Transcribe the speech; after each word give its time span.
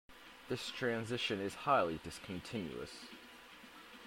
This 0.49 0.71
transition 0.71 1.39
is 1.39 1.53
highly 1.53 1.99
discontinuous. 2.03 2.89